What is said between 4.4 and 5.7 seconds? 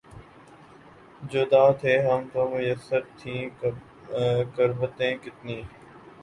قربتیں کتنی